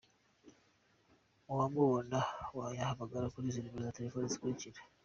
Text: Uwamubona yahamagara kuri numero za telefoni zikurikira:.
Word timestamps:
Uwamubona 1.49 2.19
yahamagara 2.77 3.31
kuri 3.33 3.43
numero 3.61 3.83
za 3.87 3.95
telefoni 3.97 4.31
zikurikira:. 4.33 4.79